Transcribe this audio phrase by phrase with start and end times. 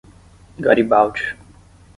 [0.57, 1.37] Garibaldi